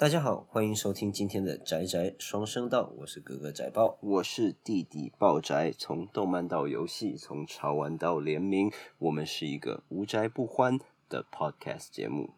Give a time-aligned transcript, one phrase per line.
[0.00, 3.98] 大家好，欢迎收听今天的宅宅双声道，我是哥哥宅爆。
[4.00, 10.78] 我是弟弟爆宅，从动漫到游戏，从潮玩到联名，我们是一个无宅不欢
[11.10, 12.30] 的 podcast 节目。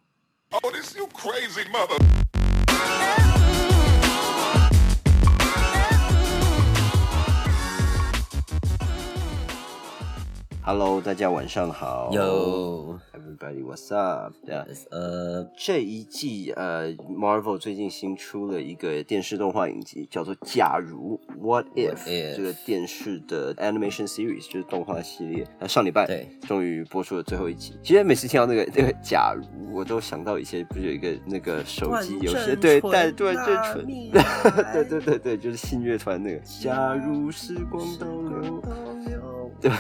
[0.51, 3.22] Oh, this you crazy mother.
[10.65, 12.09] Hello，大家晚上好。
[12.13, 14.33] Yo Everybody, what's up？
[14.93, 25.45] 呃，这一季呃，Marvel 最近新出了一个电视动画影集，叫做《假如 What If》If 这个电视的 animation series 就是动画系列。
[25.59, 27.77] 那上礼拜对终于播出了最后一集。
[27.83, 36.39] 其实每次听到那个 那个假如，我都想到以前不是有一个那个手机游戏， 对，但突然正纯，对 对对对，就是信乐团那个。
[36.63, 38.63] 假如时光倒流。
[39.61, 39.71] 对，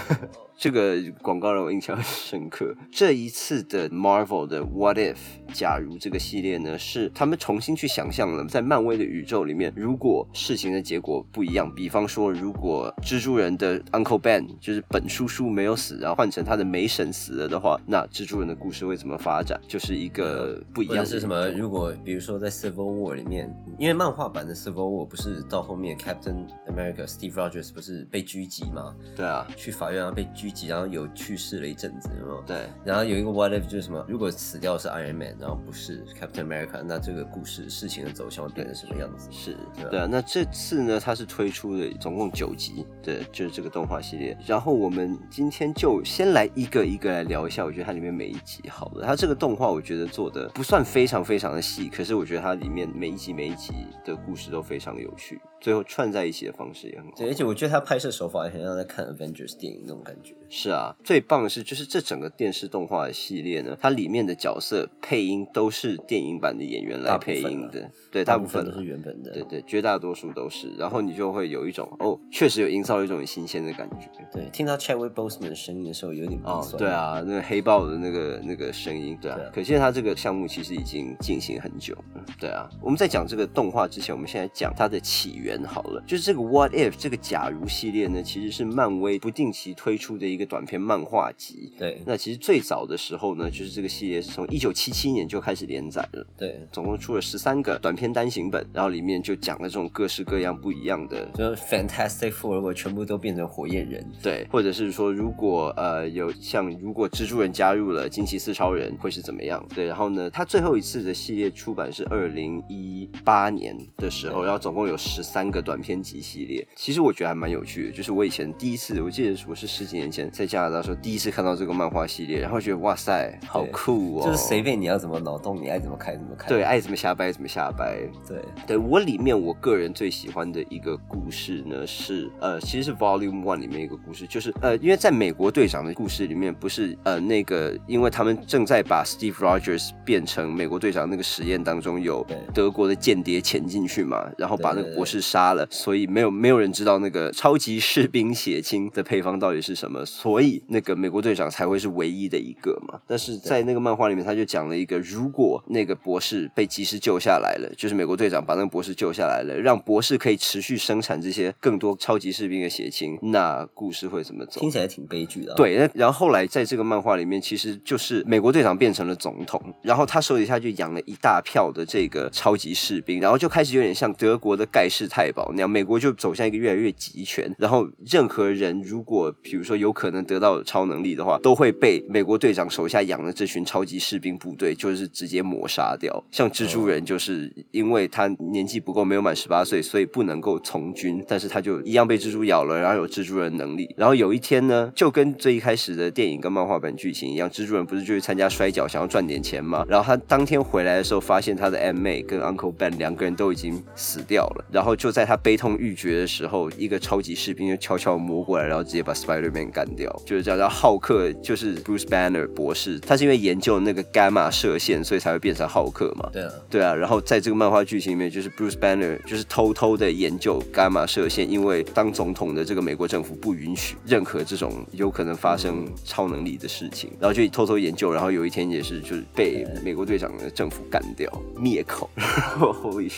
[0.62, 2.72] 这个广告让我印象很深刻。
[2.92, 5.16] 这一次的 Marvel 的 What If
[5.52, 19.60] 假如这个系列呢，是他们重新去想象了在漫威的宇宙里面，如果事情的结果不一样，比方说如果蜘蛛人的 Uncle Ben 就是本叔叔没有死，然后换成他的梅婶死了的话，那蜘蛛人的故事会怎么发展？
[19.66, 21.50] 就是一个不一样的是什么？
[21.50, 28.94] 如果比如说在 Civil War 里面，因为漫画版的 Civil War 不是到后面 Captain America Steve Rogers 不是被狙击吗？
[29.16, 32.42] 对啊，去法院然后被狙击，然后有去世了一阵子，有没有？
[32.42, 32.66] 对。
[32.84, 34.04] 然后有一个 What if 就是什么？
[34.08, 39.28] 如果死掉是 Iron Man，然后不是 Captain America，那这个故事事情的走向会变成什么样子？
[39.30, 44.36] 是对啊对啊，那这次呢，它是推出了总共九集的，就是这个动画系列。
[44.46, 49.06] 然后我们今天就先来一个一个来聊一下，我觉得它里面每一集好了。
[49.06, 53.72] 它这个动画我觉得做的不算非常非常的细，可是我觉得它里面每一集每一集
[54.04, 57.12] 的故事都非常有趣，最后串在一起的方式也很好。
[57.16, 60.34] 对，而且我觉得他拍摄手法也很像在看 Avengers 电影那种感觉。
[60.54, 69.32] 是啊，最棒的是，就是这整个电视动画的系列呢，它里面的角色配音都是电影版的演员来配音的，对，大部分都是原本的。
[69.32, 74.10] 对对，绝大多数都是，然后你就会有一种哦，确实有营造一种新鲜的感觉。
[74.30, 82.68] 对，听到 Chadwick Boseman 的声音的时候，有点鼻哦，对，啊，那个黑豹的那个那个声音，对啊，对啊可见他这个项目其实已经进行很久了，对啊。
[82.82, 91.72] 我们在讲这个动画之前，我们现在讲它的起源好了，就是这个 What If 这个假如系列呢，其实是漫威不定期推出的一个短篇漫画集。
[91.78, 96.26] 对那其实最早的时候呢，就是这个系列是从一九七七年就开始连载了。
[96.36, 109.64] 对，总共出了十三个短篇单行本，然后里面就讲了这种各式各样不一样的就是 Fantastic Four 如果全部都变成火焰人，对，或者是说，如果呃有像如果蜘蛛人加入了惊奇四超人会是怎么样？
[109.74, 116.66] 对，然后呢，他最后一次的系列出版是二零一八年的时候，然后总共有十三个短篇集系列。
[116.76, 124.24] 其实我觉得还蛮有趣的，就是我以前第一次，我记得我是十几年前在加拿大的时候第一次看到这个漫画系列，然后觉得哇塞，好酷哦！
[124.24, 126.48] 就是随便你要怎么脑洞，你爱怎么开怎么开。
[126.48, 127.98] 对，爱怎么瞎掰怎么瞎掰。
[128.26, 153.00] 对对我里面我个人最喜欢的一个故事呢是呃，其实是 Volume One 里面一个故事，就是呃，因为在美国队长的故事里面，不是呃那个，因为他们正在把 Steve Rogers 变成美国队长那个实验当中有德国的间谍潜进去嘛，然后把那个博士杀了，所以没有没有人知道那个超级士兵血清的配方到底是什么，所以那个美国队长才会是唯一的一个嘛。
[153.06, 164.60] 但是在那个漫画里面，他就讲了一个，如果那个博士被及时救下来了，就是美国队长把那个博士救下来了，让博士可以持续生产这些更多超级士兵的血清，那故事会怎么走？
[164.60, 186.24] 听起来挺悲剧的、对，那然后后来在这个漫画里面，其实就是美国队长变成了总统，然后他手底下就养了一大票的这个超级士兵，然后就开始有点像德国的盖世太保那样，美国就走向一个越来越集权，然后任何人如果比如说有可可能得到超能力的话，都会被美国队长手下养的这群超级士兵部队就是直接抹杀掉。
[186.32, 193.94] 像蜘蛛人就是因为他年纪不够，没有满十八岁，所以不能够从军，但是他就一样被蜘蛛咬了，然后有蜘蛛人能力。
[193.96, 199.86] 然后有一天呢，就跟最一开始的电影跟漫画版剧情一样，蜘蛛人不是就去参加摔跤，想要赚点钱嘛？
[199.88, 204.64] 然后他当天回来的时候，发现他的 M 妹跟 Uncle Ben 两个人都已经死掉了。
[204.72, 210.68] 然后就在他悲痛欲绝的时候，一个超级士兵就悄悄摸过来，然后直接把 Spider Man 干掉，就是叫叫。
[210.72, 216.28] 浩克就是 Bruce Banner 博士，他是因为研究那个伽马射线，所以才会变成浩克嘛。
[216.32, 232.26] 对啊，对啊，然后在这个漫画剧情里面，就是 Bruce Banner 就是偷偷的研究伽马射线，因为当总统的这个美国政府不允许任何这种有可能发生超能力的事情，然后就偷偷研究，然后有一天也是就是被美国队长的政府干掉灭口，然
[232.58, 233.10] 后 Holy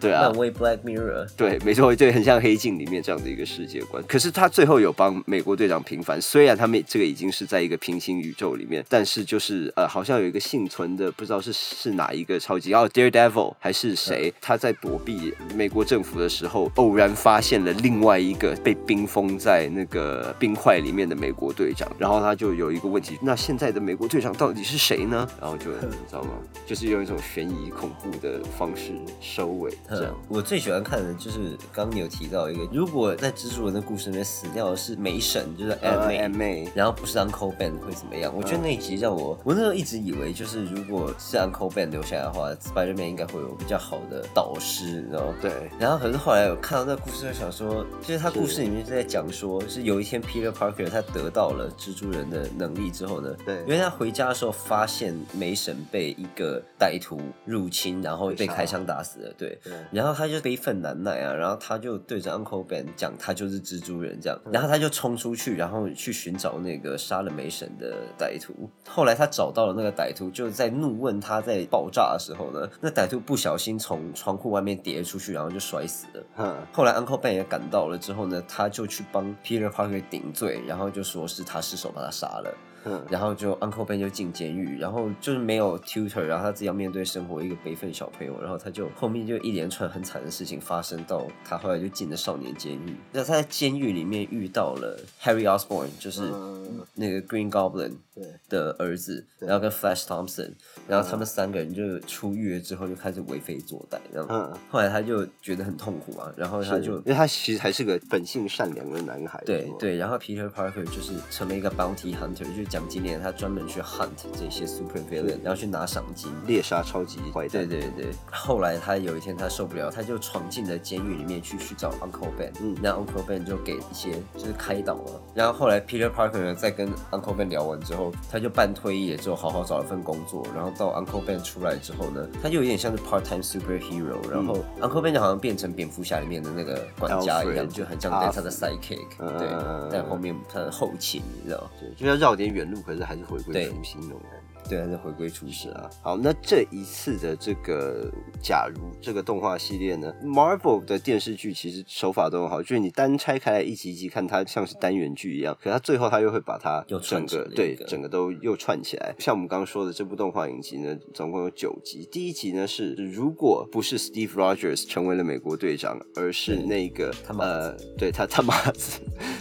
[0.00, 4.02] 对啊漫威 Black Mirror，对，没错，对，很像黑镜里面这样的一个世界观。
[4.08, 25.28] 可是他最后有帮美国队长平凡，虽然他们这个已经是在一个平行宇宙里面，但是就是呃，好像有一个幸存的，不知道是是哪一个超级哦，Daredevil 还是谁，他在躲避美国政府的时候，偶然发现了另外一个被冰封在那个冰块里面的美国队长，然后他就有一个问题，那现在的美国队长到底是谁呢？
[25.40, 26.30] 然后就你知道吗？
[26.66, 30.26] 就是用一种悬疑恐怖的方式收尾，这样嗯。
[30.28, 38.32] 我最喜欢看的就是刚刚你有提到一个，如果在蜘蛛人的故事里面死掉的是梅婶，就是呃 May，、，M A，然后不是 Uncle Ben 会怎么样？
[38.36, 45.34] 我觉得那一集让我，我那时候一直以为就是如果是 Uncle Ben 留下来的话，Spider-Man 应该会有比较好的导师，你知道吗？
[45.40, 53.56] 对，然后可是后来我看到那个故事，就想说，就是他故事里面是在讲说，是有一天 Peter Parker 他得到了蜘蛛人的能力之后呢，对。
[53.60, 59.72] 因为他回家的时候发现梅婶被一个歹徒入侵，然后被开枪打死了，对，对。
[59.90, 68.68] 然后他就悲愤难耐啊，然后他就对着 Uncle Ben 讲他就是蜘蛛人这样，嗯然后他就冲出去，然后去寻找那个杀了梅婶的歹徒。
[68.88, 76.24] 后来他找到了那个歹徒，就在怒问他在爆炸的时候呢，那歹徒不小心从窗户外面跌出去，然后就摔死了。
[76.36, 82.54] 哼，后来 Uncle Ben 也赶到了之后呢，他就去帮 Peter Parker 顶罪，然后就说是他失手把他杀了。
[82.86, 92.96] 嗯，然后就 Uncle Ben 就进监狱，然后就是没有 tutor，然后他自己要面对生活，一个悲愤小朋友，然后他就后面就一连串很惨的事情发生，到他后来就进了少年监狱。
[93.12, 96.56] 那他在监狱里面遇到了 Harry Osborn，就是嗯。
[96.94, 98.24] 那个 Green Goblin 对。
[98.48, 100.50] 的儿子，然后跟 Flash Thompson，
[100.88, 104.58] 然后他们三个人就出狱了之后就开始为非作歹，然后嗯。
[104.70, 109.42] 后来他就觉得很痛苦啊，然后他就因为他其实还是个本性善良的男孩。
[109.44, 116.30] 对对，然后 Peter Parker 就是成了一个 bounty hunter，就是奖金链，他专门去 hunt 这些 super villain，然后去拿赏金。
[116.46, 117.66] 猎杀超级坏蛋。
[117.66, 125.22] 对对对，后来他有一天他受不了，他就闯进了监狱里面去去找 Uncle Ben，嗯，那 Uncle Ben 就给一些就是开导了。
[125.34, 138.50] 然后后来 Peter Parker 呢在跟 Uncle Ben 聊完之后，他就半退役了之后好好找了份工作，然后到 Uncle Ben 出来之后呢，他就有点像是 part time superhero，然后 Uncle Ben 就好像变成蝙蝠侠里面的那个管家一样，就很像在他的
[138.50, 141.70] sidekick，嗯对嗯嗯嗯，但后面他的后勤，你知道。
[141.80, 144.45] 对，就要绕点远路，可是还是回归对初心那种感觉。
[144.68, 145.82] 对，还是回归初始啊。
[145.82, 148.10] 啊，好，那这一次的这个
[148.42, 159.14] 假如这个动画系列呢，Marvel 的电视剧其实手法都很好，就是你单拆开来一集一集看，它像是单元剧一样，可它最后它又会把它又整个对整个都又串起来。
[159.18, 169.00] 像我们刚刚说的这部动画影集呢，总共有九集，第一集呢是如果不是 Steve Rogers 成为了美国队长，而是那个呃，对他他妈子，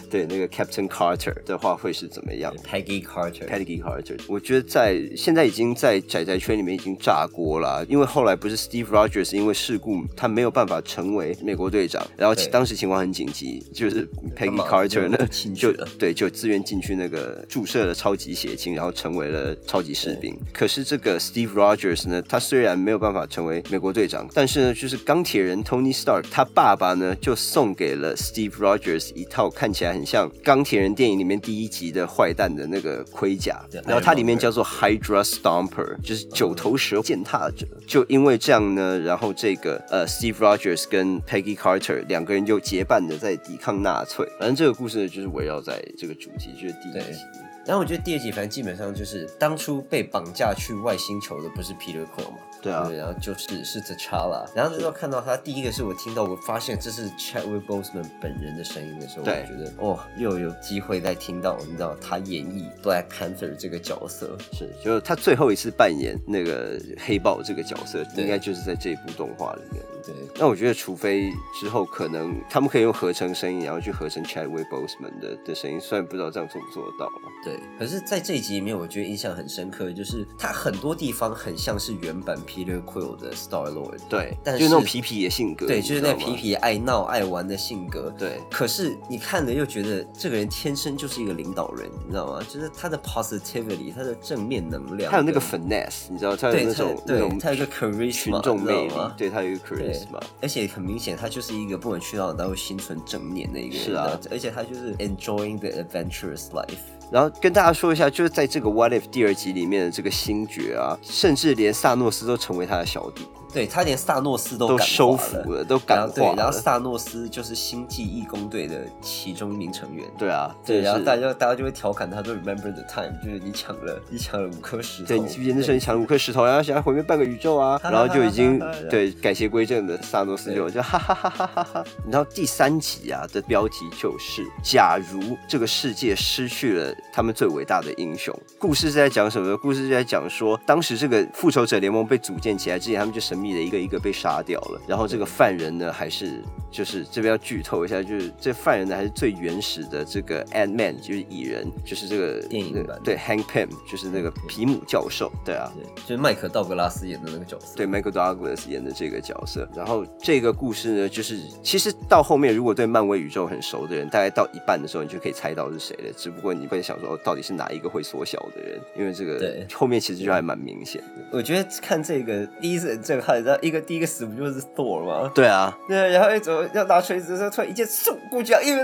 [0.09, 15.17] 对那个 Captain Carter 的话会是怎么样？Peggy Carter，Peggy Carter，我觉得在现在已经在宅宅圈里面已经炸锅了啊，因为后来不是 Steve Rogers 因为事故他没有办法成为美国队长，然后当时情况很紧急，就是 Peggy Carter 呢
[15.55, 20.35] 就对就自愿进去那个注射了超级血清，然后成为了超级士兵。
[20.53, 37.65] 可是这个 Steve Rogers 呢，他虽然没有办法成为美国队长，但是呢，就是钢铁人 Tony Stark 他爸爸呢就送给了 Steve Rogers 一套看起来很像钢铁人电影里面第一集的坏蛋的那个盔甲，然后它里面叫做 Hydra Stomper，就是九头蛇践踏者。
[37.87, 44.25] 就因为这样呢，然后这个呃 Steve Rogers 跟 Peggy Carter 两个人就结伴的在抵抗纳粹。
[44.39, 47.19] 反正这个故事呢，就是围绕在这个主题，就是第一集。
[47.65, 52.89] 然后我觉得第二集反正基本上就是当初被绑架去外星球的不是 Peter Quill 嘛，对啊。
[52.91, 69.83] 然后就是是 T'Challa，然后那时候看到他第一个是我听到我发现这是 Chadwick Boseman 本人的声音的时候，我觉得哦又有机会再听到你知道他演绎 Black Panther 这个角色，是，就是他最后一次扮演那个黑豹这个角色，应该就是在这部动画里面。
[70.05, 77.21] 对那我觉得，除非之后可能他们可以用合成声音，然后去合成 Chadwick Boseman 的的声音，虽然不知道这样做不做得到了。
[77.43, 77.59] 对。
[77.79, 86.35] 可是在这一集里面，我觉得印象很深刻，就是他很多地方很像是原版 Peter Quill 的 Star Lord，对，但就是那种是皮皮的性格，对，就是那皮。
[86.35, 92.45] 皮爱闹爱玩的性格，对可是你看了又觉得这个人天生就是一个领导人，你知道吗？
[92.49, 99.59] 就是他的 positivity，他的正面能量，他有那个跟 finesse，你知道，他有那种那对种他有一个 charisma，群众魅力你知道吗，对他有一个
[99.95, 100.21] 对 charisma。
[100.41, 103.83] 而且很明显，他就是一个不管去到哪都会心存正念的一个人。
[103.83, 106.79] 是啊而且他就是 enjoying the adventurous life，
[107.11, 113.25] 然后跟大家说一下，就是在这个 What If 第二集里面的这个星爵啊，甚至连萨诺斯都成为他的小弟。
[113.55, 116.35] 对他连萨诺斯都都收服了，都感化了。
[116.35, 120.05] 然后萨诺斯就是星际义工队的其中一名成员。
[120.17, 125.07] 对啊，对，然后大家大家就会调侃他说 “Remember the time”，就是你抢了你抢了五颗石头。
[125.07, 128.59] 对，你记不记得那时候你抢了五颗石头，然后想要毁灭半个宇宙啊，然后就已经
[128.89, 131.83] 对改邪归正的萨诺斯就就哈哈哈哈哈哈。
[132.11, 138.37] 然后第三集啊的标题就是“假如这个世界失去了他们最伟大的英雄”。
[138.59, 139.55] 故事是在讲什么呢？
[139.55, 144.81] 故事是在讲说，当时这个复仇者联盟被组建起来之前，他们就神秘的一个一个被杀掉了。
[144.87, 155.71] 然后这个犯人呢，还是就是这边要剧透一下，就是这犯人呢还是最原始的这个 Ant Man，就是蚁人，就是这个电影版对 Hank Pym，就是那个皮姆教授，对啊。
[155.75, 157.75] 对，就是麦克道格拉斯演的那个角色。
[157.75, 159.67] 对，Michael Douglas 演的这个角色。
[159.75, 166.13] 然后这个故事呢，就是其实到后面，如果对漫威宇宙很熟的人，大概到一半的时候，你就可以猜到是谁了。
[166.15, 168.79] 只不过你会想说，哦，到底是哪一个会缩小的人？
[168.97, 171.23] 因为这个对后面其实就还蛮明显的。
[171.31, 175.31] 我觉得看这个第一次很震撼，然后一个第一个死不就是 Thor 吗？
[175.35, 178.75] 对啊，对，然后一走要拿锤子的时候，突然一剑嗖过去，因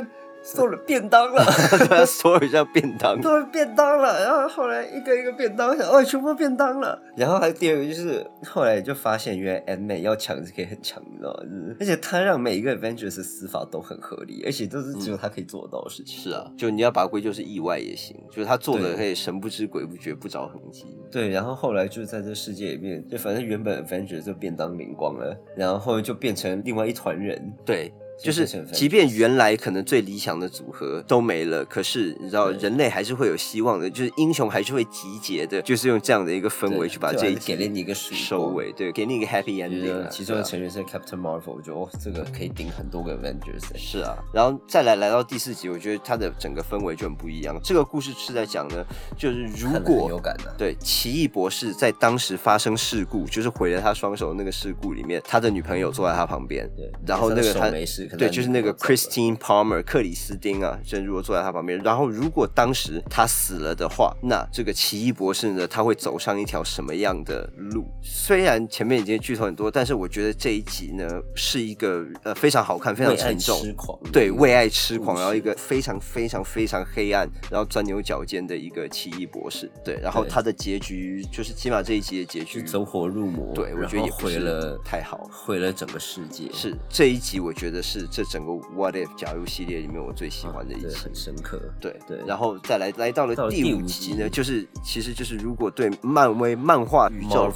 [0.42, 1.46] 为 Thor 便当了。
[1.88, 3.22] 对啊，所有像便当。
[3.22, 7.02] 做了便当了，然后后来一个一个便当，想哦，全部便当了。
[7.16, 11.44] 然后还有第二个就是后来就发现，原来 Ant Man 要抢是可以很强，你知道吗？
[11.44, 16.20] 就是而且他让每一个 Avengers 的死法都很合理，而且都是只有他可以做得到的事情。
[16.20, 20.86] 是啊，就你要把它归咎是意外也行，就是他做的可以神不知鬼不觉，不着痕迹。
[21.12, 27.40] 对，然后后来就在这世界里面，就反正原本 Avengers 就便当灵光了，然后后来就变成另外一团人。
[27.66, 40.08] 对，就就是是即便原来可能最理想的组合都没了，可是你知道，人类还是会有希望的，就是英雄还是会集结的，就是用这样的一个氛围去把这给了你一个收尾，对，给你一个 happy ending 啊。
[40.12, 43.78] 其中的成员是 Captain Marvel，我觉得哦，这个可以顶很多个 Avengers 欸。
[43.78, 47.60] 是啊，然后再来来到第四集，我觉得它的整个氛围就很不一样。
[47.63, 48.86] 这个故事是在讲呢，
[49.18, 61.80] 就是如果感的、对奇异博士在当时发生事故，就是毁了他双手的那个事故里面，他的女朋友坐在他旁边，对，然后那个他手没事，可对，就是那个 Christine Palmer 克里斯汀啊，正如果坐在他旁边。
[61.80, 67.86] 然后如果当时他死了的话，那这个奇异博士呢，他会走上一条什么样的路？
[68.03, 73.62] 虽然前面已经剧透很多，但是我觉得这一集呢是一个呃非常好看、非常为爱沉重。
[73.62, 79.72] 痴狂，对，为爱痴狂，然后一个非常非常非常黑暗，然后钻牛角尖的一个奇异博士。
[79.86, 85.30] 对，然后他的结局就是起码这一集的结局，走火入魔，对我觉得也毁了太好。
[85.32, 90.98] 毁了整个世界，是这一集，我觉得是这整个 What If 假如系列里面我最喜欢的一对，集。
[90.98, 97.50] 很深刻，对对然后再来来到了第五五集呢，集就是其实就是如果对漫威漫画宇宙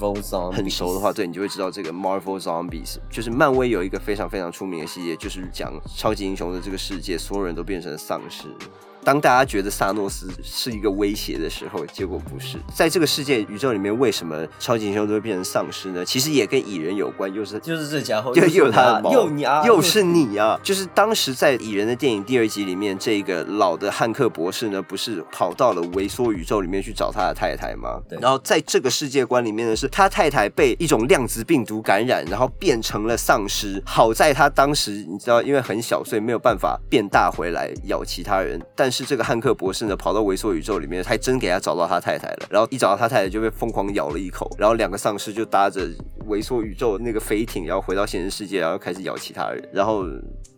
[0.51, 8.47] 很熟的话，对你就会知道这个 Marvel Zombies 就是漫威有一个非常非常出名的系列，就是讲超级英雄的这个世界，所有人都变成丧尸。
[9.05, 12.57] 当大家觉得萨诺斯是一个威胁的时候，结果不是。
[12.73, 16.03] 在这个世界宇宙里面，为什么超级英雄都会变成丧尸呢？
[16.03, 20.59] 其实也跟蚁人有关，又是就是这家伙，又又有他的毛，又你啊，又是你啊！
[20.63, 28.01] 就是当时在蚁人的电影第二集里面，这个老的汉克博士呢，不是跑到了微缩宇宙里面去找他的太太吗？
[28.09, 33.79] 对然后在这个世界观里面呢，是他太太被一种量子病毒感染，然后变成了丧尸。
[33.85, 38.59] 好在他当时你知道，因为很小，所以没有办法变大回来咬其他人。
[38.75, 42.47] 但是这个汉克博士呢，跑到猥琐宇宙里面，还真给他找到他太太了。
[42.49, 45.85] 然后一找到他太太，就被疯狂咬了一口，然后两个丧尸就搭着
[46.29, 49.61] 猥琐宇宙那个飞艇，然后回到现实世界，然后开始咬其他人。
[49.73, 50.05] 然后，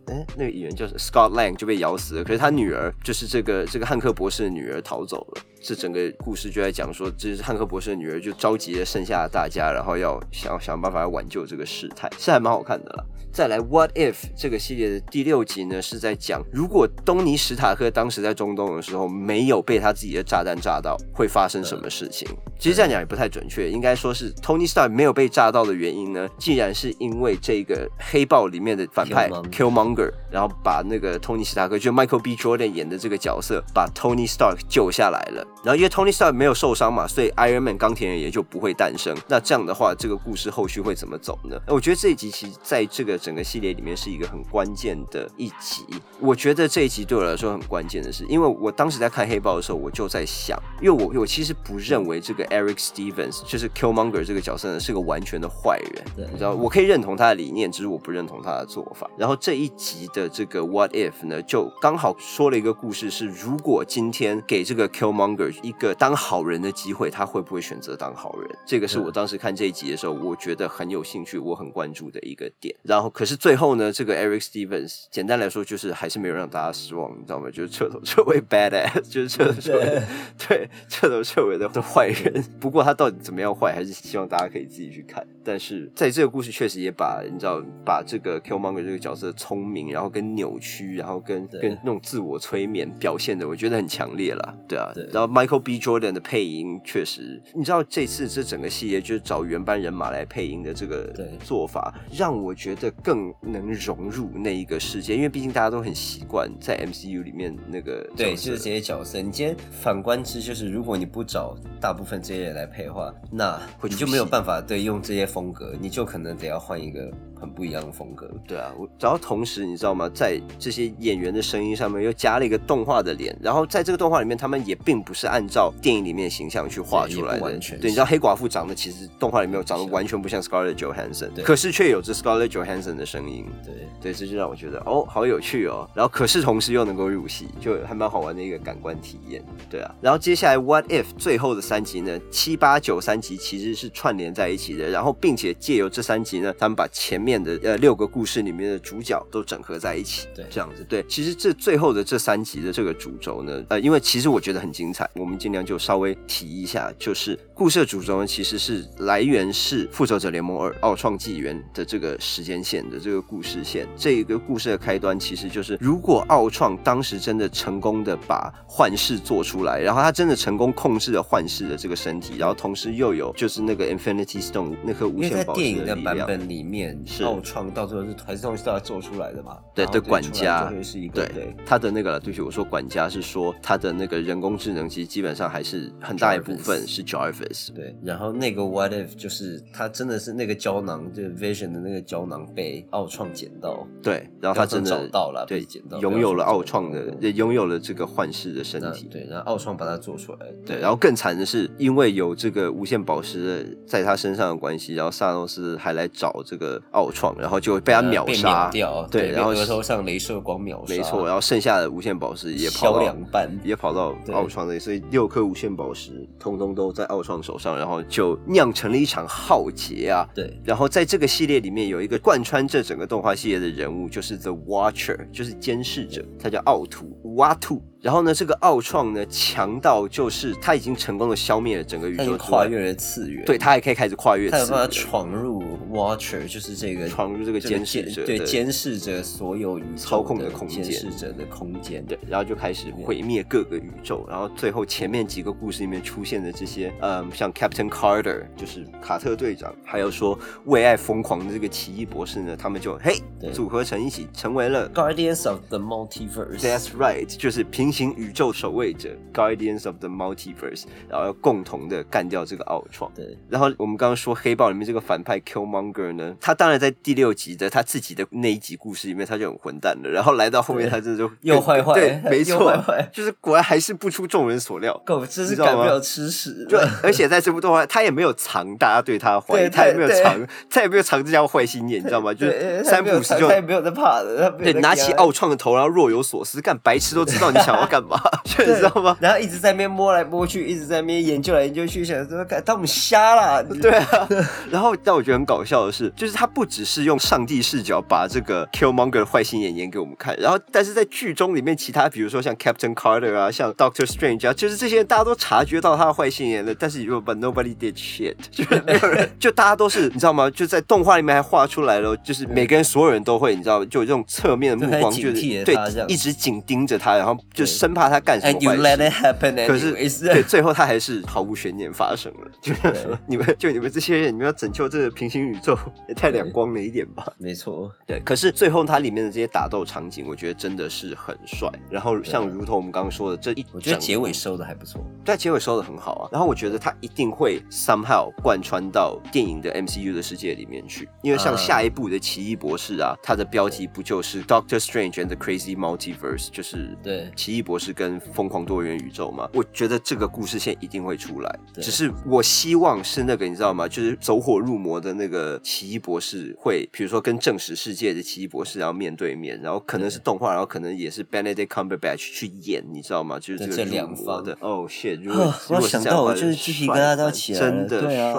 [0.08, 5.42] 哎，那个演员叫 Scott Lang 就被咬死了，可是他女儿就是这个这个汉克博士的女儿逃走了。
[5.60, 13.04] 这整个故事就在讲说，这是汉克博士的女儿就召集了剩下的大家，然后要想想办法要挽救这个事态，是还蛮好看的啦。
[13.32, 22.26] 再来，What If 这个系列的第六集呢，是在讲如果东尼史塔克当时在中东的时候没有被他自己的炸弹炸到，会发生什么事情？
[22.58, 32.36] 其实这样讲也不太准确，应该说是 Tony Stark 没有被炸到的原因呢，既然是因为这个黑豹里面的反派 Killmonger Killmonger，然后把那个 Tony 史塔克，就 Michael B.
[32.36, 35.46] Jordan 演的这个角色，把 Tony Stark 救下来了。
[35.64, 39.16] 然后因为 Tony Stark 没有受伤嘛，所以 Iron Man 钢铁人也就不会诞生。
[39.28, 41.58] 那这样的话，这个故事后续会怎么走呢？
[41.66, 45.84] 我觉得这一集其实在这个整个系列里面是一个很关键的一集。
[46.20, 59.08] 我觉得这一集对我来说很关键的是，因为我当时在看黑豹的时候，我就在想，因为我我其实不认为这个 Eric Stevens 就是 Killmonger 这个角色呢是个完全的坏人，对你知道，我可以认同他的理念，只是我不认同他的做法。
[59.16, 68.50] 然后这一集的这个 What If 呢，就刚好说了一个故事，是如果今天给这个 Killmonger 一个当好人的机会，他会不会选择当好人？
[68.66, 72.74] 这个是我当时看这一集的时候，我觉得很有兴趣，我很关注的一个点。
[72.82, 77.48] 然后，可是最后呢，这个 Eric Stevens 简单来说就是还是没有让大家失望，你知道吗？
[77.50, 80.02] 就是彻头彻尾 bad ass， 就是彻头彻尾
[80.36, 82.42] 对彻头彻尾的的坏人。
[82.58, 85.24] 不过他到底怎么样坏，还是希望大家可以自己去看。
[85.44, 94.54] 但是在这个故事确实也把你知道把这个 Killmonger 这个角色聪明，然后跟扭曲，然后跟跟那种自我催眠表现的，我觉得很强烈了。
[94.66, 95.78] 对啊，然后 Michael B.
[95.78, 101.12] Jordan 的配音确实，你知道这次这整个系列就是找原班人马来配音的这个
[101.44, 109.20] 做法，让我觉得更能融入那一个世界，因为毕竟大家都很习惯在 MCU 里面那个对，就是这些角色。
[109.20, 117.10] 你今天反观之，就是如果你不找大部分这些人来配的话，那你就没有办法对用这些风格，你就可能得要换一个。
[117.40, 127.78] 很不一样的风格，对啊，我然后同时你知道吗，在这些演员的声音上面又加了一个动画的脸，然后在这个动画里面，他们也并不是按照电影里面形象去画出来的，完全。
[127.78, 133.74] 对，你知道黑寡妇长得其实动画里面长得完全不像 Scarlett Johansson，对，可是却有着 Scarlett Johansson 的声音，对。
[134.00, 148.08] 对，这就让我觉得哦，好有趣哦，然后可是同时又能够入戏，就还蛮好玩的一个感官体验，对啊，然后接下来 What If 最后的三集呢，七八九三集其实是串联在一起的，然后并且借由这三集呢，他们把前面的呃六个。
[148.08, 151.04] 故事里面的主角都整合在一起，对，这样子，对。
[151.06, 163.86] 其实这最后的这三集的这个主轴呢，呃，因为其实我觉得很精彩，我们尽量就稍微提一下，就是故事的主轴呢，其实是来源是《复仇者联盟二：奥创纪元》的这个时间线的这个故事线。
[163.94, 175.68] 这个故事的开端其实就是，如果奥创当时真的成功的把幻视做出来，然后他真的成功控制了幻视的这个身体，然后同时又有就是那个 Infinity Stone 那颗无限宝石的力量。
[175.68, 178.04] 电影的版本里面，奥创到最后。
[178.04, 179.58] 是还是东西都要做出来的嘛？
[179.74, 180.72] 对，对，管家。
[180.82, 187.74] 是一个对他的那个，对不起，我说管家是说他的那个人工智能，其实基本上还是很大一部分是 Jarvis。
[187.74, 208.24] 对，然后那个 What If 就是他真的是那个胶囊，就 Vision 的那个胶囊被奥创捡到，对，然后他真的找到了，对，捡到，拥有了奥创的，也拥有了这个幻视的身体，对，然后奥创把它做出来，对，然后更惨的是，因为有这个无限宝石在他身上的关系，然后萨诺斯还来找这个奥创，然后就被他秒。
[208.38, 220.28] 杀掉，对，然后额头上镭射光秒杀，没错，然后剩下的无限宝石也跑两半，也跑到奥创那里，所以六颗无限宝石通通都在奥创手上，然后就酿成了一场浩劫啊！
[220.34, 227.82] 对，然后在这个系列里面有一个贯穿这整个动画系列的人物，就是 The Watcher，就是监视者，他叫奥图瓦图。
[228.00, 253.20] 然后呢，这个奥创呢强到就是他已经成功的消灭了整个宇宙，跨越了次元，对他还可以开始跨越，他有办法闯入 Watcher，就是这个闯入这个监视者，对监视着所有宇宙操控的空间，监视者的空间，对，然后就开始毁灭各个宇宙，然后最后前面几个故事里面出现的这些，嗯，像 Captain Carter，就是卡特队长，还有说为爱疯狂的这个奇异博士呢，他们就嘿
[253.52, 257.87] 组合成一起，成为了 Guardians of the Multiverse，That's right，就是平。
[257.88, 263.10] 平行宇宙守卫者 Guardians of the Multiverse，然后要共同的干掉这个奥创。
[263.14, 272.76] 对，然后我们刚刚说黑豹里面这个反派 Killmonger 呢，他当然在第六集的他自己的那一集故事里面他就很混蛋了，然后来到后面他真的就 又坏坏，对，没错，
[273.10, 276.66] 就是果然还是不出众人所料，狗真是改不了吃屎。
[276.68, 282.34] 对，而且在这部动画他也没有藏大家对他怀疑，他也没有藏，他也没有藏这家坏心眼，你知道吗？
[282.34, 287.77] 就是三不五时就他也没有在怕的，对，拿起奥创的头，然后若有所思，干白痴都知道你想。
[287.80, 288.20] 要干嘛？
[288.58, 289.16] 你知道吗？
[289.20, 293.62] 然后一直在那边摸来摸去，一直在那边研究来研究去，想说看他们瞎了。
[293.80, 294.28] 对啊。
[294.70, 310.50] 然后但我觉得很搞笑的是，就是他不只是用上帝视角把这个 Killmonger 的坏心眼演给我们看，然后但是在剧中里面，其他比如说像 Captain Carter 啊，像 Doctor Strange 啊，就是这些人大家都察觉到他的坏心眼了，但是如果 But nobody did shit，就是没有人，就大家都是你知道吗？
[310.50, 315.76] 就在动画里面还画出来了，就是每个人所有人都会，你知道，就有这种侧面的目光，就是对，
[316.08, 317.67] 一直紧盯着他，然后就。
[317.68, 322.50] 生怕他干什么坏事，可是对最后他还是毫无悬念发生了。
[322.60, 325.78] 就是说，你 们就你们这些人，你们要拯救这个平行宇宙，
[326.08, 327.32] 也太两光了一点吧？
[327.38, 328.20] 没错，对。
[328.24, 331.70] 可是最后它里面的这些打斗场景，我觉得真的是很帅。
[331.90, 336.28] 然后像如同我们刚刚说的这一，我觉得结尾收的还不错，对，结尾收的很好啊。
[336.32, 347.57] 然后我觉得他一定会 somehow 贯穿到电影的 MCU 的世界里面去，因为像下一部的奇异博士啊，它的标题不就是 Doctor Strange and the Crazy Multiverse，就是对奇异。
[347.58, 351.58] 异博士跟疯狂多元宇宙嘛，我觉得这个故事线一定会出来。
[351.74, 353.86] 只是我希望是那个你知道吗？
[353.86, 363.38] 就是走火入魔的那个奇异博士会，比如说跟正史世界的奇异博士然后面对面，然后可能是动画，然后可能也是 Benedict Cumberbatch 去演，你知道吗？
[363.38, 364.56] 就是这两方的。
[364.60, 365.20] 哦、shit！
[365.20, 368.34] 如果啊如我想到我就是鸡皮疙瘩都要起来了，真的对啊。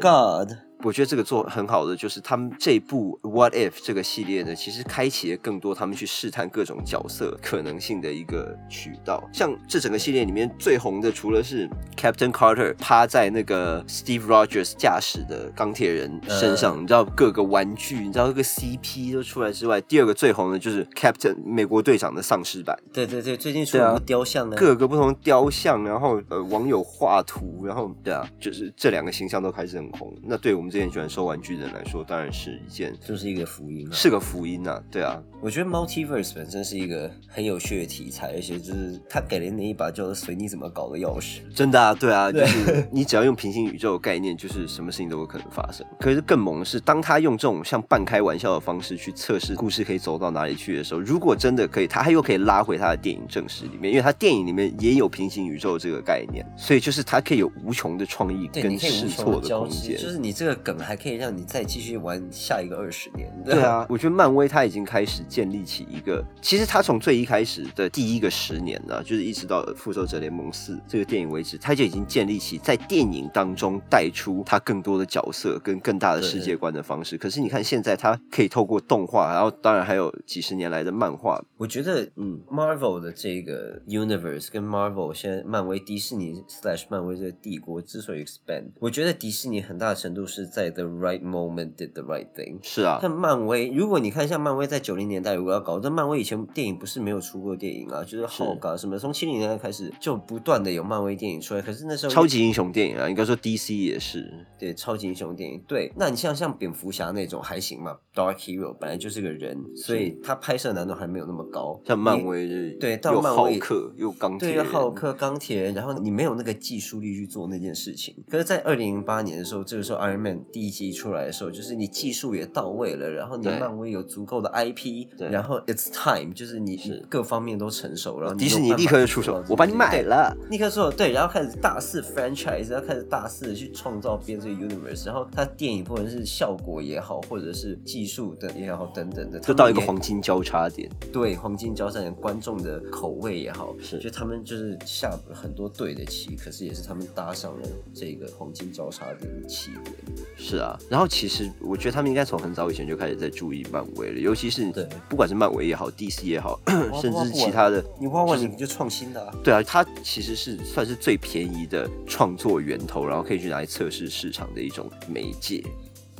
[0.00, 0.52] God！
[0.82, 9.22] 我觉得这个做很好的就是他们这部 What If 这个系列呢，其实开启了更多他们去试探各种角色可能性的一个渠道。
[9.32, 22.76] 像这整个系列里面最红的，除了是 Captain Carter 趴在那个 Steve Rogers 驾驶的钢铁人身上，你知道各个玩具，你知道各个 CP 都出来之外，第二个最红的就是 Captain 美国队长的丧尸版。
[22.92, 30.12] 对对对，最近出对啊了雕像呢，各个不同雕像，然后呃网友画图，然后对啊，就是这两个形象都开始很红。
[30.24, 33.92] 那对我们这些喜欢收玩具的人来说，当然是一件就是一个福音啊。
[33.92, 41.40] 是个福音啊，对啊，我觉得 multiverse 本身是一个很有趣的题材，而且就是他给了你一把叫做随你怎么搞的钥匙。
[41.54, 45.86] 真的啊，对啊，就是你只要用平行宇宙的概念，就是什么事情都有可能发生。
[46.00, 59.98] 可是更猛的是，当他用这种像半开玩笑的方式去测试故事可以走到哪里去的时候，如果真的可以，他又可以拉回他的电影正史里面，因为他电影里面也有平行宇宙这个概念，所以就是他可以有无穷的创意，跟试错的空，间。
[59.98, 63.32] 就是你这个梗还可以让你再继续玩下一个二十年。
[63.44, 77.18] 对，啊，我觉得漫威它已经开始建立起一个，其实它从最一开始的第一个十年呢，就是一直到《复仇者联盟四》这个电影为止，它就已经建立起在电影当中带出它更多的角色跟更大的世界观的方式。
[77.18, 92.58] 可是你看现在，它可以透过动画，然后当然还有几十年来的漫画，我觉得嗯，Marvel 的这个 universe 跟 Marvel 现在漫威迪士尼 slash 漫威这个帝国之所以 expand，我觉得迪士尼很大程度是在 the right moment did the right thing。
[92.62, 104.30] 是啊，但漫威，如果你看像漫威在九零年代如果要搞，但漫威以前电影不是没有出过电影啊，就是 Hulk 啊什么，从七零年代开始就不断的有漫威电影出来，可是那时候超级英雄电影啊，应该说 DC 也是。
[104.58, 118.14] 对超级英雄电影，对，那你像像蝙蝠侠那种还行嘛，Dark Hero 本来就是个人，所以他拍摄难度还没有那么高，像漫威是对到又漫威浩克又钢铁对，人，浩克、钢铁人，然后你没有那个技术力去做那件事情。
[118.28, 130.36] 可是，在二零零八年的时候，这个时候 Iron Man 第一集出来的时候，就是你技术也到位了，然后你漫威有足够的 IP，对然后 It's time，就是你是各方面都成熟，然后迪士尼立刻就出手我帮你买了。
[130.50, 149.96] 立刻说对，然后开始大肆 franchise，然后开始大肆的去创造编这个 universe，然后它电影不管是效果也好，或者是技术的也好等等的，就到一个黄金交叉点，对黄金交叉点观众的口味也好，是就他们就是下了很多对的棋，可是也是他们搭上了这个黄金交叉点的起点。
[150.36, 154.88] 是啊，然后其实我觉得他们应该从很早以前就开始在注意漫威了，尤其是对。
[155.08, 156.60] 不管是漫威也好，DC 也好，
[157.00, 165.62] 甚至是其他的，你挖挖你就创新的、啊，对啊，它其实是算是最便宜的创作源头，然后可以去拿来测试市场的一种媒介。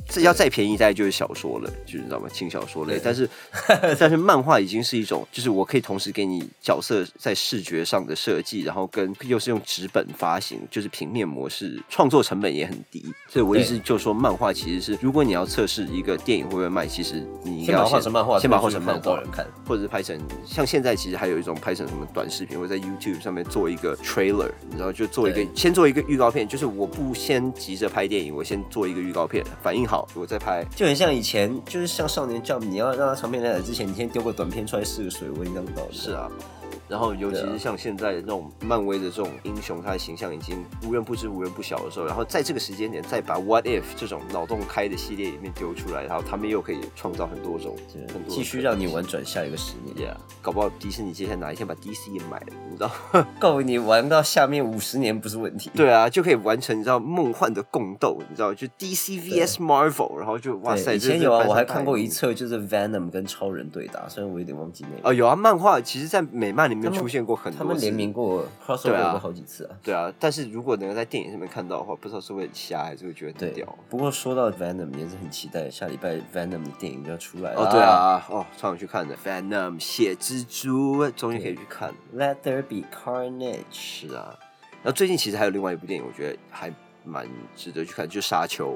[0.07, 2.27] 这要再便宜，大概就是小说了，就是你知道吗？
[2.31, 2.99] 轻小说类。
[3.03, 3.27] 但是，
[3.97, 13.03] 但是漫画已经是一种，就是我可以同时给你角色在视觉上的设计，然后跟又是用纸本发行，就是平面模式，创作成本也很低。
[13.27, 19.45] 所以我一直就说，漫画其实是，如果你要测试一个电影会不会卖，其实你应该先把要画成漫画，先把画成漫画多人看。
[19.65, 30.63] 或者是拍成像现在其实还有一种拍成什么短视频，或者在 YouTube 上面做一个 trailer，你知道就做一个先做一个预告片，就是我不先急着拍电影，我先做一个预告片，反应好我再拍。
[30.75, 35.93] 就很像以前，就是像少年 Jump，你要让他长篇连载之前，你先丢个短片出来试个水温，这样导的。
[35.93, 36.29] 是啊。
[36.89, 47.75] 然后，尤其是像现在这种漫威的这种英雄，他的形象已经无人不知、无人不晓的时候，然后在这个时间点再把 What If 这种脑洞开的系列里面丢出来，然后他们又可以创造很多种、
[48.13, 52.91] 很多继续让你玩转下一个十年，Yeah，搞不好迪士尼接下来哪一天把 DC 也买了，你知道？
[53.39, 55.71] 够你玩到下面五十年不是问题。
[55.73, 58.53] 对啊，就可以完成你知道梦幻的共斗，你知道？
[58.53, 65.09] 就 DC vs Marvel，然后就哇塞，对，以前有啊，我还看过一册，就是 Venom 跟超人对打，虽然我有点忘记那个。
[65.09, 68.45] 哦，有啊，漫画其实，在美漫里面出现过很多次，他们联名过
[68.83, 69.75] 对啊过好几次啊。
[69.83, 77.61] 对啊，但是如果能够在电影上面看到的话，不知道是会很瞎，还是会觉得很屌。，不过说到 Venom 也是很期待，下礼拜 Venom 的电影就要出来了。
[77.61, 81.95] 哦，对啊，哦，超想去看的，Venom 血蜘蛛，终于可以去看了。
[82.15, 83.63] ，Let there be carnage。
[83.71, 84.37] 是啊，
[84.81, 86.71] 然后最近其实还有另外一部电影，我觉得还
[87.03, 88.75] 蛮值得去看，就是《沙丘》。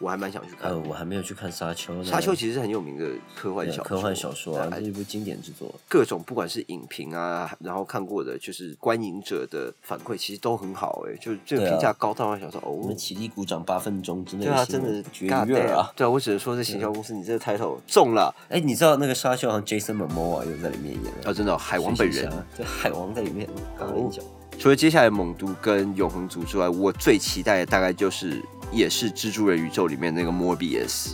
[0.00, 0.78] 我还蛮想去看呃，。
[0.78, 2.04] 我还没有去看《沙丘》呢。
[2.04, 5.74] 沙丘其实是很有名的科幻小说科幻小说啊，对这是一部经典之作。
[5.88, 15.92] 各种不管是影评啊，然后看过的就是观影者的反馈，其实都很好哎、就这个评价高到让我想说哦我们，起立鼓掌八分钟之内，对啊，真的绝 damn 啊！
[15.96, 22.22] 对啊，我只能说这行销公司你这个 title 中了哎，你知道那个沙丘好像 Jason Momoa 又在里面演了，啊，真的哦、海王本人学。
[22.22, 23.48] 习一下，对，海王在里面。
[23.78, 24.24] 刚刚跟你讲，
[24.58, 28.42] 除了接下来猛毒跟永恒族之外，我最期待的大概就是
[28.72, 31.12] 也是蜘蛛人宇宙里面那个 Morbius，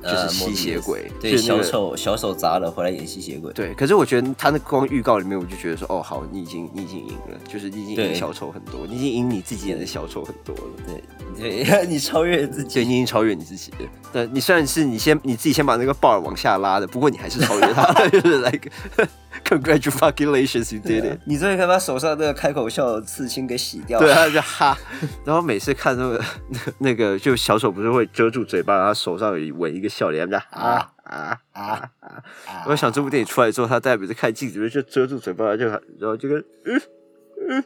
[0.00, 3.52] 就是呃吸血鬼，对，小丑小丑砸了回来演吸血鬼。
[3.52, 10.62] 对，可是我觉得他那光预告里面，我就觉得说，哦，好，你已经你已经赢了，就是你已经赢小丑很多，你已经赢你自己演的小丑很多了。
[10.86, 12.80] 对对， 你超越自对，己。
[12.84, 13.78] 你已经超越你自己了。
[14.12, 18.70] 对，你虽然是你先你自己先把那个 bar 往下拉的，不过你还是超越他了， 就是 like
[19.44, 21.20] congratulations you did it。
[21.26, 23.98] 你终于可以把手上那个开口笑的刺青给洗掉。
[24.00, 24.76] 对，他就哈，
[25.24, 31.90] 然后每次看那个那个那个，就小丑不是会遮住嘴巴，然后手上有纹一个笑脸，他啊啊啊
[32.46, 32.64] 啊！
[32.66, 36.80] 我想这部电影出来之后，他大家每次看镜子就遮住嘴巴，就然后就跟嗯
[37.48, 37.64] 嗯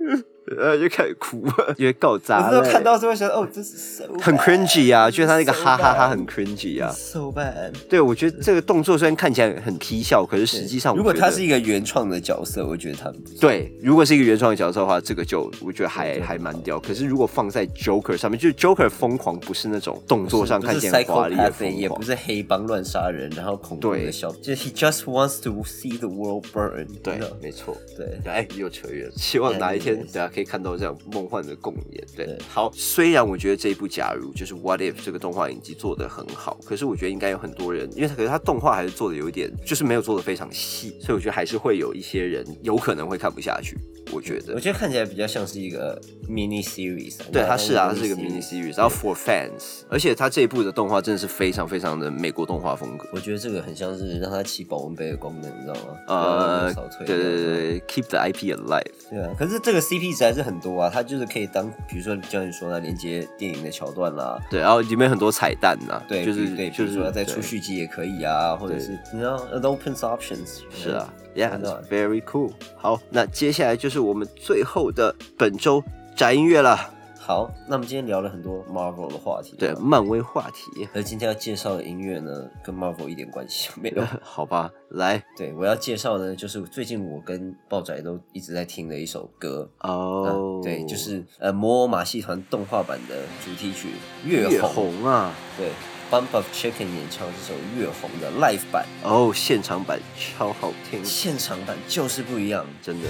[0.00, 0.24] 嗯，
[0.56, 2.50] 然后就开始哭，因为搞我砸了。
[2.50, 6.90] 真的看到之后想，哦，这是 so 很 bad cringy 啊，就是他那个哈哈哈很 cringy 啊。
[6.90, 7.72] so bad。
[7.88, 16.78] 对，我觉得这个动作虽然看起来很踢笑，可是实际上如果他是一个原创的角色，我觉得他对，如果是一个原创的角色的话，这个就我觉得还还蛮屌。
[16.78, 26.86] 可是如果放在 Joker 上面，就是 Joker 疯狂不是那种动作上看起来华丽的疯狂也不，是黑帮乱杀人，然后恐怖对的笑，就是 he just wants to see the world burn。
[27.02, 27.76] 对没错。
[27.96, 29.12] 对，哎，又扯远了。
[29.16, 30.06] 希望哪一天
[30.38, 32.06] 可以看到这样梦幻的共演。
[32.16, 32.70] 对对，好。
[32.72, 43.76] 虽然我觉得这一部《假如》就是 What If 这个动画影集做的很好，可是我觉得应该有很多人，因为可是它动画还是做的有一点，就是没有做的非常细，所以我觉得还是会有一些人有可能会看不下去。
[44.12, 47.26] 我觉得我，觉得看起来比较像是一个 mini series 啊。
[47.32, 53.06] 对，它是啊，它它是一个 mini series，然后 for fans，而且它这一部的动画真的是非常非常的美国动画风格。
[53.12, 55.98] 我觉得这个很像是让它起保温杯的功能，你知道吗？
[56.06, 56.74] 呃。
[56.98, 58.82] 对对对对，keep the IP alive。
[59.10, 70.60] 对啊，可是这个 CP 值还是很多啊，它就是可以当，比如说像你说的连接电影的桥段啦，对，然后里面很多彩蛋呐、对，就是比对，比就是如说再出对续集也可以啊，或者是你知道 it opens options。
[70.70, 72.52] 是啊，Yeah，not？very cool。
[72.76, 75.82] 好，那接下来就是我们最后的本周
[76.16, 76.94] 宅音乐了。
[77.20, 84.02] 好，那我们今天聊了很多 Marvel 的话题，对，漫威话题，而今天要介绍的音乐呢，跟 Marvel 一点关系都没有。
[84.24, 89.70] 好吧，来对我要介绍的，就是最近我跟豹仔都一直在听的一首歌。
[89.80, 93.88] 哦啊，对，就是呃《摩尔马戏团》动画版的主题曲
[94.26, 94.62] 《月月》。
[94.62, 95.68] 红啊，对
[96.11, 102.65] ，Bump of Chicken 演唱这首《月红》的 live 版，哦，现场版超好听，现场版就是不一样。
[102.81, 103.07] 真的。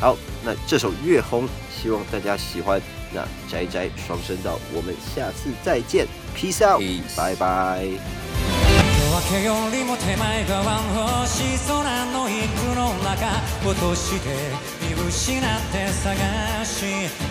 [0.00, 2.80] 好，那这首《月红》，希望大家喜欢。
[3.10, 7.82] 那宅宅双声道，我们下次再见，peace out， Peace 拜拜。
[7.82, 7.90] 夜
[9.08, 11.72] 明けよりも手前側の星空
[12.12, 12.38] の幾
[12.76, 13.26] の中
[13.64, 14.28] 落として
[14.86, 16.14] 見失って探
[16.64, 16.84] し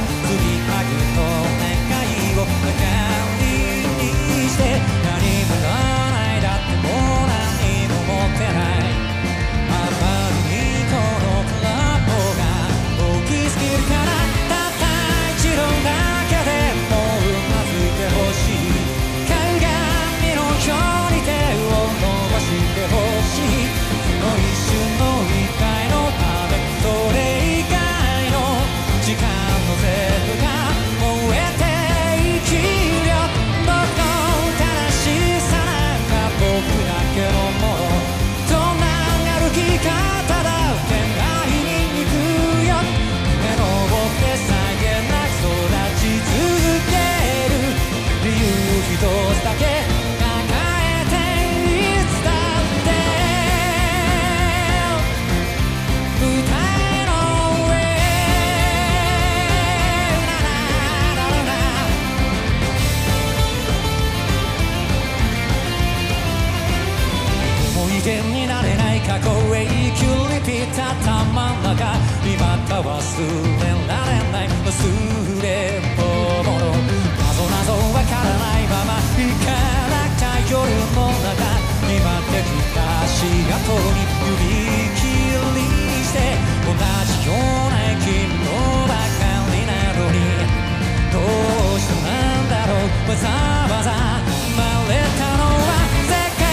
[93.24, 95.68] わざわ生まれたのは
[96.04, 96.44] 世界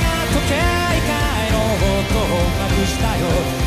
[0.00, 2.40] が時計以外の音を
[2.80, 3.65] 隠したよ。